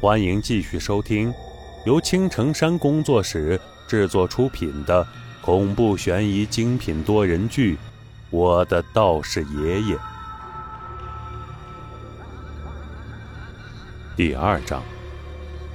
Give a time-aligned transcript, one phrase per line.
[0.00, 1.30] 欢迎继续收听
[1.84, 5.06] 由青城山工作室制作出品的
[5.42, 7.74] 恐怖悬疑精品多人剧
[8.30, 9.94] 《我的道士爷爷》
[14.16, 14.82] 第二章：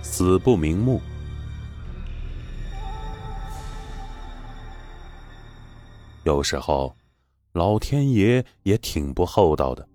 [0.01, 0.99] 死不瞑目。
[6.23, 6.97] 有时候，
[7.53, 9.87] 老天爷也挺不厚道的，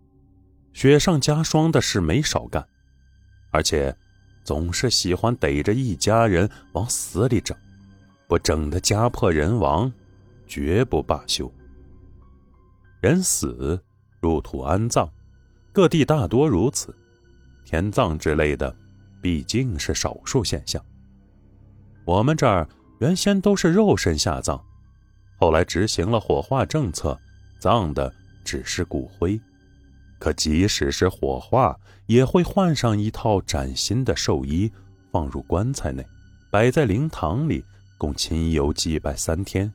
[0.72, 2.68] 雪上加霜的事没少干，
[3.50, 3.96] 而且
[4.42, 7.56] 总是喜欢逮着一家人往死里整，
[8.26, 9.92] 不整的家破人亡，
[10.46, 11.50] 绝不罢休。
[13.00, 13.80] 人死
[14.20, 15.08] 入土安葬，
[15.72, 16.94] 各地大多如此，
[17.64, 18.74] 天葬之类的
[19.22, 20.84] 毕竟是少数现象。
[22.04, 22.68] 我们这儿
[22.98, 24.62] 原先都是肉身下葬。
[25.38, 27.18] 后来执行了火化政策，
[27.58, 28.12] 葬的
[28.44, 29.40] 只是骨灰。
[30.20, 34.70] 可即使是火化，也会换上一套崭新的寿衣，
[35.10, 36.06] 放入棺材内，
[36.50, 37.64] 摆在灵堂里，
[37.96, 39.72] 供亲友祭拜三天，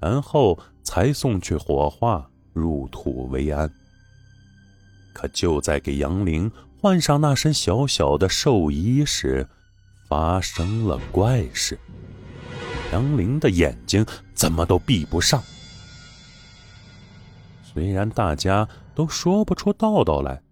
[0.00, 3.68] 然后才送去火化，入土为安。
[5.12, 9.48] 可就在给杨玲换上那身小小的寿衣时，
[10.08, 11.76] 发生了怪事。
[12.92, 15.42] 杨玲的眼睛怎么都闭不上。
[17.64, 20.42] 虽然大家都说不出道道来，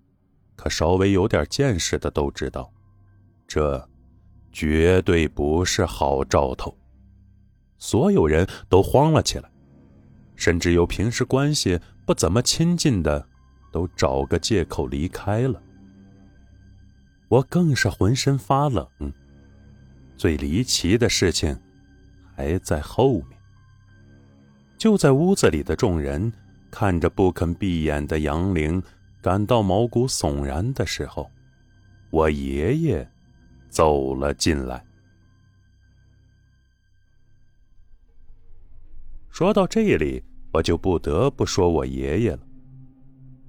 [0.57, 2.73] 可稍微有点见识的都知道，
[3.47, 3.89] 这
[4.51, 6.77] 绝对不是好兆头。
[7.79, 9.51] 所有人都慌了起来，
[10.37, 13.29] 甚至有平时关系不怎么亲近的，
[13.71, 15.63] 都找个借口离开了。
[17.29, 18.87] 我更是浑身发冷。
[20.17, 21.59] 最离奇的事情。
[22.35, 23.39] 还在后面。
[24.79, 26.33] 就在屋子里的众人
[26.73, 28.83] 看着不肯闭眼的杨玲，
[29.23, 31.31] 感到毛骨悚然的时候，
[32.11, 33.09] 我爷爷
[33.69, 34.85] 走了进来。
[39.31, 42.41] 说到这里，我就不得不说我爷爷了。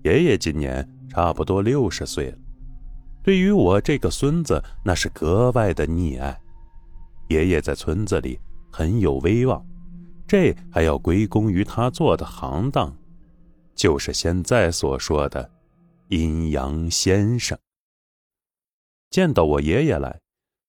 [0.04, 2.38] 爷爷今年差不多六十岁了，
[3.24, 6.40] 对于我这个孙子，那是格外的溺爱。
[7.30, 8.40] 爷爷在村子里。
[8.76, 9.64] 很有威望，
[10.28, 12.92] 这还要归功于他做的行当，
[13.84, 15.52] 就是现在所说的
[16.08, 17.60] 阴阳先生。
[19.10, 20.22] 见到我爷爷来，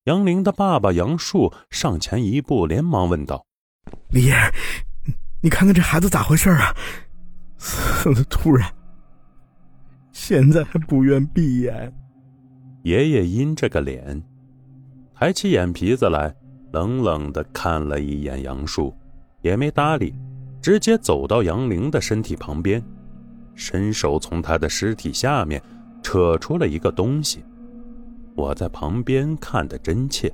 [0.07, 3.47] 杨玲的爸爸杨树上前一步，连忙问道
[4.11, 4.35] ：“李爷，
[5.41, 6.75] 你看看这孩子咋回事啊？
[7.57, 8.69] 死的突然，
[10.11, 11.97] 现在还不愿闭眼。”
[12.83, 14.21] 爷爷阴着个脸，
[15.15, 16.35] 抬起眼皮子来。
[16.73, 18.93] 冷冷的看了一眼杨树，
[19.43, 20.13] 也没搭理，
[20.61, 22.83] 直接走到杨玲的身体旁边，
[23.55, 25.63] 伸手从他的尸体下面
[26.03, 27.45] 扯出了一个东西。
[28.35, 30.33] 我在旁边看得真切，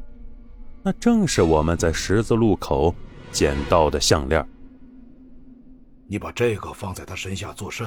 [0.82, 2.94] 那正是我们在十字路口
[3.30, 4.46] 捡到的项链。
[6.06, 7.86] 你把这个放在他身下作甚？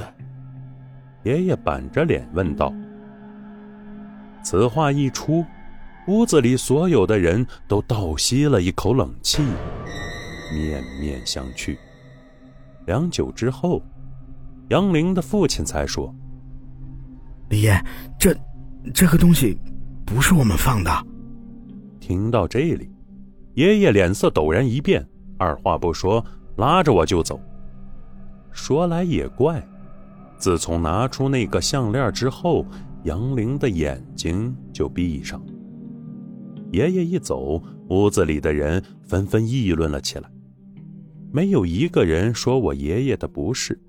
[1.23, 2.73] 爷爷板着脸问道。
[4.43, 5.45] 此话一出。
[6.07, 9.41] 屋子里所有的人都倒吸了一口冷气，
[10.53, 11.77] 面面相觑。
[12.85, 13.81] 良久之后，
[14.69, 16.13] 杨玲的父亲才说
[17.49, 17.79] ：“李爷，
[18.19, 18.35] 这
[18.93, 19.57] 这个东西
[20.05, 20.91] 不是我们放的。”
[21.99, 22.89] 听到这里，
[23.53, 25.05] 爷爷脸色陡然一变，
[25.37, 26.25] 二话不说，
[26.57, 27.39] 拉着我就走。
[28.51, 29.65] 说来也怪，
[30.37, 32.65] 自从拿出那个项链之后，
[33.03, 35.41] 杨玲的眼睛就闭上。
[36.71, 40.29] 爷爷一走，屋子里的人纷纷议论了起来，
[41.31, 43.79] 没有一个人说我爷爷的不是。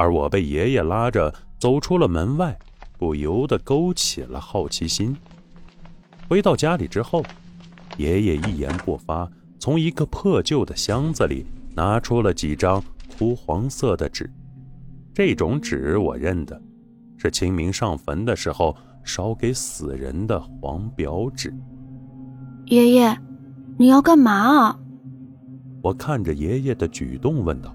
[0.00, 2.58] 而我被爷爷拉着走出了门外，
[2.96, 5.14] 不由得勾起了好奇心。
[6.26, 7.22] 回到家里之后，
[7.98, 11.44] 爷爷一言不发，从一个破旧的箱子里
[11.76, 12.82] 拿出了几张
[13.18, 14.30] 枯黄色的纸。
[15.12, 16.58] 这种纸我认得，
[17.18, 21.54] 是清明上坟的时候烧给死人的黄表纸。
[22.64, 23.14] 爷爷，
[23.76, 24.78] 你要干嘛啊？
[25.82, 27.74] 我看着爷爷的举动问道。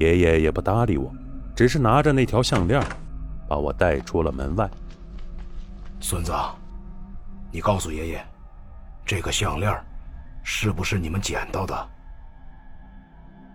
[0.00, 1.12] 爷爷也不搭理我，
[1.54, 2.82] 只是拿着那条项链，
[3.46, 4.68] 把我带出了门外。
[6.00, 6.32] 孙子，
[7.52, 8.24] 你告诉爷爷，
[9.04, 9.70] 这个项链
[10.42, 11.88] 是不是你们捡到的？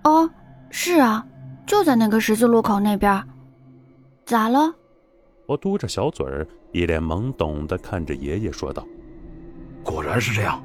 [0.03, 0.29] 哦，
[0.69, 1.25] 是啊，
[1.65, 3.23] 就在那个十字路口那边。
[4.23, 4.71] 咋了？
[5.47, 8.85] 我嘟着小嘴儿，一脸懵懂的看着爷爷说道。
[9.83, 10.63] 果然是这样，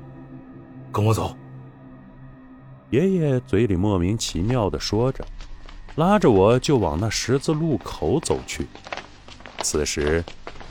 [0.93, 1.35] 跟我走。
[2.91, 5.25] 爷爷嘴里莫名其妙的说着，
[5.97, 8.67] 拉着我就往那十字路口走去。
[9.63, 10.25] 此时，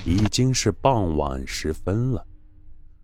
[0.06, 2.26] 已经是傍晚时分了。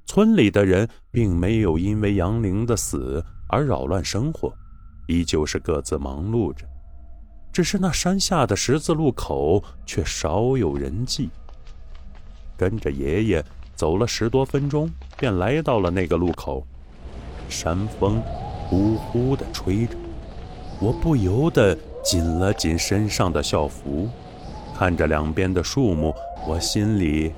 [0.06, 4.54] 村里的人并没有因为杨玲的死而扰乱生活，
[5.08, 6.66] 依旧是各自忙碌着。
[7.52, 11.30] 只是那山下的十字路口却少有人迹。
[12.58, 13.44] 跟着爷爷
[13.76, 16.66] 走了十多分钟，便来到了那个路口。
[17.50, 18.22] 山风
[18.68, 19.96] 呼呼地吹着，
[20.80, 24.08] 我不由得紧了紧身上的校服，
[24.78, 26.14] 看着两边的树木，
[26.48, 27.34] 我心里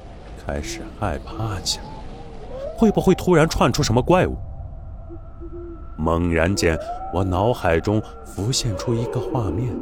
[0.45, 1.85] 开始害怕起来。
[2.77, 4.35] 会不会突然窜出什么怪物？
[5.97, 6.77] 猛然间，
[7.13, 9.73] 我脑海中浮现出一个画面：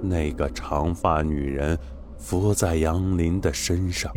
[0.00, 1.78] 那个长发女人
[2.18, 4.12] 伏在杨林的身上，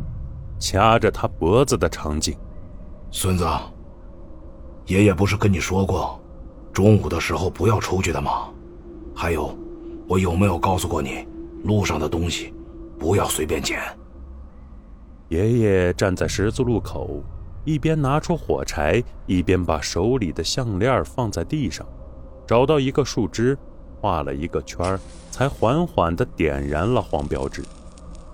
[0.60, 2.36] 掐着他脖子的场景。
[3.12, 3.48] 孙子，
[4.88, 6.20] 爷爷不是跟你说过，
[6.74, 8.50] 中午的时候不要出去的吗？
[9.16, 9.56] 还有，
[10.07, 11.28] 我有没有告诉过你，
[11.63, 12.54] 路上的东西
[13.00, 13.80] 不要随便捡？
[15.30, 17.24] 爷爷站在十字路口。
[17.63, 21.84] 一边拿出火柴，一边把手里的项链放在地上，
[22.46, 23.57] 找到一个树枝，
[24.00, 25.00] 画了一个圈
[25.31, 27.63] 才缓缓地点燃了黄标纸。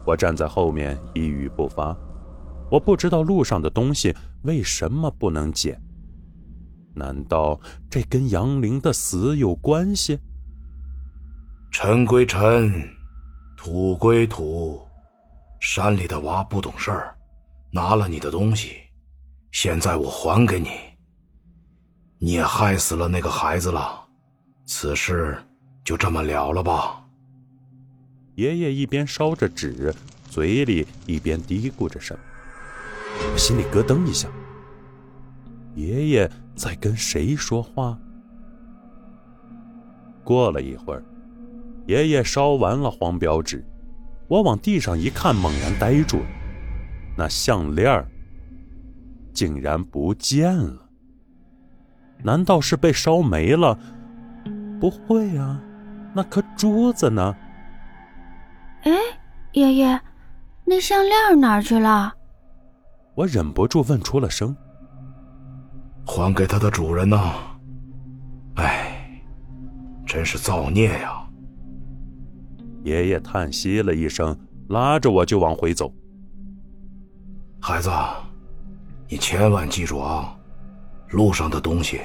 [0.04, 1.96] 我站在后面一语不发。
[2.70, 4.14] 我不知道路上的东西
[4.44, 5.82] 为什么不能捡？
[6.94, 7.58] 难道
[7.90, 10.20] 这跟杨玲的死有关系？
[11.72, 12.70] 尘归尘，
[13.56, 14.86] 土归土，
[15.62, 17.16] 山里的娃不懂事儿，
[17.72, 18.76] 拿了你的东西。
[19.54, 20.70] 现在我还给你，
[22.20, 24.06] 你也害死了那个孩子了，
[24.66, 25.42] 此事
[25.86, 27.06] 就这么了了吧？
[28.36, 29.96] 爷爷一边烧着纸，
[30.30, 32.20] 嘴里一边嘀咕着什么，
[33.32, 34.28] 我心里咯噔一下。
[35.76, 37.98] 爷爷在跟谁说话？
[40.22, 41.04] 过了一会儿，
[41.88, 43.66] 爷爷烧完了黄标纸，
[44.28, 46.26] 我往地上一看，猛然呆住了，
[47.18, 48.08] 那项链儿。
[49.34, 50.90] 竟然不见了？
[52.24, 53.78] 难道是被烧没了？
[54.80, 55.62] 不会啊，
[56.14, 57.36] 那颗珠子呢？
[58.84, 58.92] 哎，
[59.54, 60.00] 爷爷，
[60.66, 62.14] 那项链哪去了？
[63.16, 64.56] 我忍不住问出了声。
[66.06, 67.18] 还给它的主人呢？
[68.56, 69.22] 哎，
[70.06, 71.21] 真是造孽呀！
[72.84, 74.38] 爷爷叹息了一声，
[74.70, 75.94] 拉着我就往回走。
[77.60, 77.90] 孩子。
[79.14, 80.34] 你千万记住啊，
[81.10, 82.00] 路上的东西，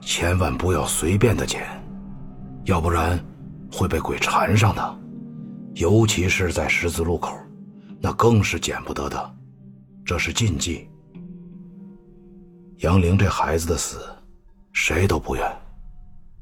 [0.00, 1.62] 千万不要随便的捡，
[2.64, 3.16] 要不然
[3.70, 4.98] 会被鬼缠上的。
[5.76, 7.38] 尤其是在十字路口，
[8.00, 9.34] 那更是捡不得的，
[10.04, 10.90] 这是禁忌。
[12.78, 14.00] 杨玲这孩子的死，
[14.72, 15.48] 谁都不愿，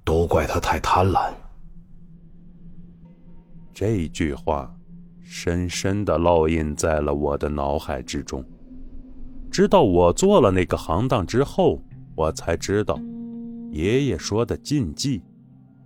[0.03, 1.31] 都怪他太贪婪。
[3.81, 4.71] 这句话，
[5.23, 8.45] 深深的烙印在了我的脑海之中。
[9.51, 11.81] 直到我做了那个行当之后，
[12.15, 13.01] 我才知道，
[13.71, 15.23] 爷爷说的禁忌，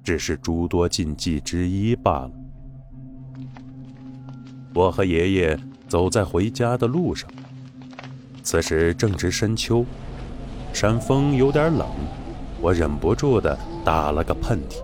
[0.03, 2.33] 只是诸多禁忌之一罢了。
[4.75, 5.57] 我和爷爷
[5.87, 7.31] 走在回家的路上，
[8.43, 9.87] 此时正值深秋，
[10.73, 11.87] 山风有点冷，
[12.61, 14.83] 我忍不住的打了个喷嚏。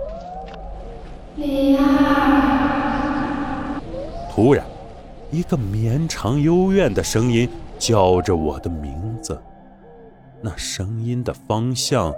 [4.40, 4.64] 突然，
[5.30, 7.46] 一个绵长幽怨的声音。
[7.78, 9.42] 叫着我的名字，
[10.42, 12.12] 那声音的方向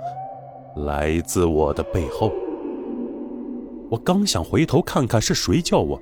[0.74, 2.32] 来自我的背后。
[3.88, 6.00] 我刚想回头看看是谁叫我，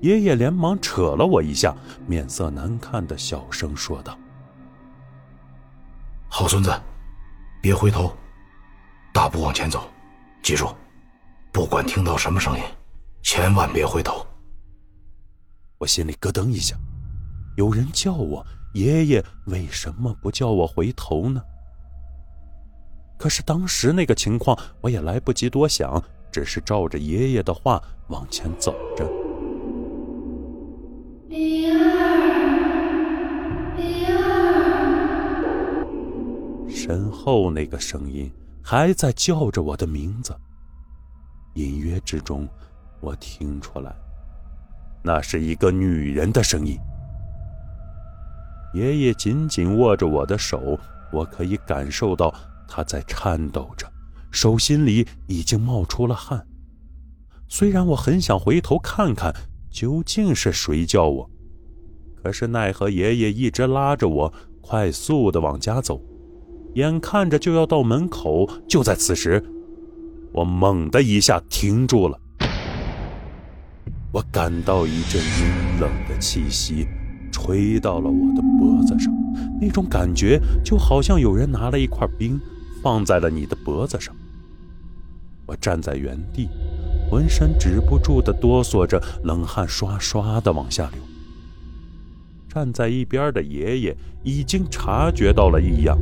[0.00, 4.16] 爷爷连忙扯了我一下，面色难看的小声说道
[6.28, 6.72] ：“好孙子，
[7.60, 8.12] 别回头，
[9.12, 9.82] 大步往前走，
[10.42, 10.66] 记住，
[11.52, 12.62] 不管听到什么声音，
[13.22, 14.26] 千万别回头。”
[15.78, 16.76] 我心里咯噔一下，
[17.56, 18.44] 有人叫我。
[18.74, 21.40] 爷爷为什么不叫我回头呢？
[23.18, 29.10] 可是当时那个情况，我也来不及多想，只是照着爷爷的话往前走着。
[36.68, 38.30] 身后那个声音
[38.62, 40.36] 还在叫着我的名字。
[41.54, 42.46] 隐约之中，
[43.00, 43.96] 我听出来，
[45.06, 46.76] 那是一个女人的声音。
[48.74, 50.76] 爷爷紧紧握着我的手，
[51.12, 52.34] 我可以感受到
[52.66, 53.86] 他在颤抖着，
[54.32, 56.44] 手心里已经冒出了汗。
[57.46, 59.32] 虽然我很想回头看看
[59.70, 61.30] 究竟是谁叫我，
[62.20, 66.02] 可是奈何爷爷一直拉着我快速的往家走，
[66.74, 68.50] 眼看着就要到门口。
[68.68, 69.40] 就在此时，
[70.32, 72.18] 我猛的一下停住了，
[74.16, 76.86] 我感到一阵阴冷的气息。
[77.30, 79.12] 吹到了我的脖子上，
[79.60, 82.40] 那种感觉就好像有人拿了一块冰
[82.82, 84.16] 放在了你的脖子上。
[85.44, 86.48] 我站在原地，
[87.10, 91.02] 浑身止不住的哆嗦着，冷汗刷刷的往下流。
[92.48, 95.98] 站在一边的爷爷已经察觉到了异样，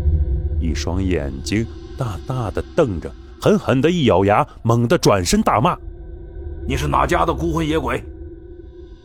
[0.60, 1.66] 一双眼睛
[1.98, 5.76] 大大的瞪着，狠狠的一咬牙，猛地转身大骂
[6.66, 8.02] ：“你是哪家的孤魂野鬼？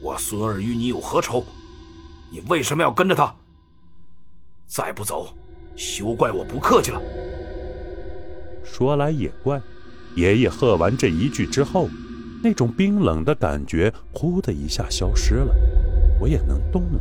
[0.02, 1.44] 我孙儿与你有何仇？
[2.32, 3.36] 你为什么要跟着他？
[4.66, 5.28] 再不走，
[5.76, 7.02] 休怪我不客气了。”
[8.64, 9.62] 说来也怪。
[10.16, 11.88] 爷爷喝完这一句之后，
[12.44, 15.54] 那种冰冷的感觉呼的一下消失了，
[16.20, 17.00] 我也能动了。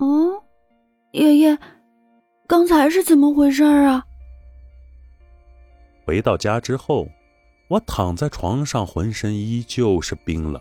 [0.00, 0.38] 嗯，
[1.12, 1.58] 爷爷，
[2.46, 4.04] 刚才是怎么回事啊？
[6.04, 7.08] 回到家之后，
[7.68, 10.60] 我躺在床上，浑身依旧是冰冷。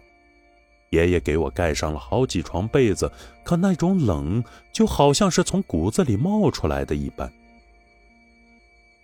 [0.92, 3.12] 爷爷给我盖上了好几床被子，
[3.44, 7.32] 可那种冷就好像是从骨子里冒出来的一般。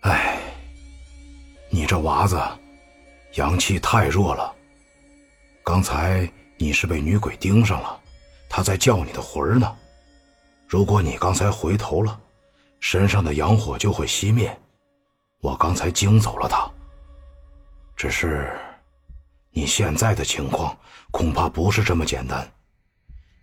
[0.02, 0.40] 哎，
[1.70, 2.40] 你这娃子，
[3.34, 4.54] 阳气太弱了。
[5.64, 8.00] 刚才你是被女鬼盯上了，
[8.48, 9.76] 她在叫你的魂儿呢。
[10.68, 12.20] 如果你刚才回头了，
[12.80, 14.56] 身上的阳火就会熄灭。
[15.42, 16.70] 我刚才惊走了他。
[17.96, 18.52] 只是，
[19.52, 20.78] 你现在的情况
[21.12, 22.50] 恐怕不是这么简单。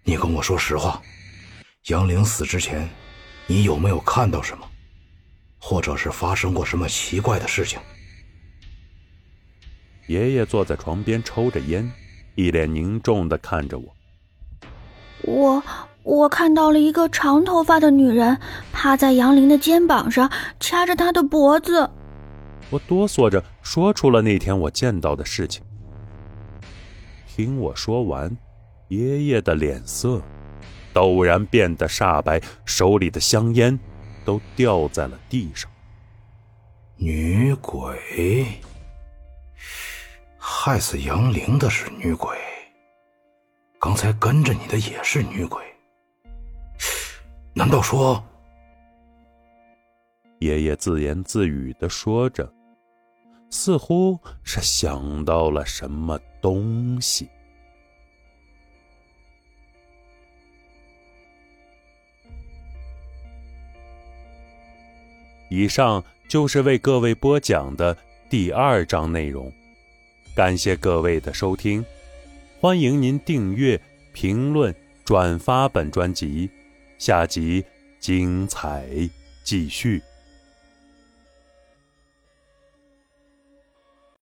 [0.02, 1.02] 你跟我说实话，
[1.88, 2.88] 杨玲死之前，
[3.46, 4.68] 你有没有看到什么？
[5.58, 7.80] 或者是发生过什么奇怪的事情？
[10.06, 11.90] 爷爷坐在床边抽着烟，
[12.34, 13.96] 一脸凝重的看着我。
[15.22, 15.62] 我
[16.06, 18.38] 我看到了一个长头发的女人
[18.72, 21.90] 趴在杨林的肩膀上，掐着他的脖子。
[22.70, 25.62] 我哆嗦着说出了那天我见到的事情。
[27.26, 28.34] 听我说完，
[28.88, 30.22] 爷爷的脸色
[30.94, 33.78] 陡然变得煞白，手里的香烟。
[34.26, 35.70] 都掉在了地上。
[36.96, 38.58] 女鬼，
[40.36, 42.36] 害死杨玲的是女鬼。
[43.78, 45.62] 刚才跟着你的也是女鬼。
[47.58, 48.22] 难道说？
[50.40, 52.52] 爷爷自言自语的说着，
[53.48, 57.26] 似乎是想到了什么东西。
[65.48, 67.96] 以上就是为各位播讲的
[68.28, 69.50] 第二章内容，
[70.34, 71.82] 感谢各位的收听，
[72.60, 73.80] 欢迎您订阅、
[74.12, 74.75] 评论、
[75.06, 76.50] 转发本专辑，
[76.98, 77.64] 下集
[77.98, 78.86] 精彩
[79.42, 80.02] 继续。